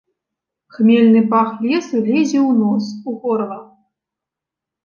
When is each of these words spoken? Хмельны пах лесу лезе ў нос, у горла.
Хмельны 0.77 1.19
пах 1.33 1.49
лесу 1.67 1.95
лезе 2.07 2.39
ў 2.49 2.51
нос, 2.63 2.85
у 3.09 3.15
горла. 3.21 3.59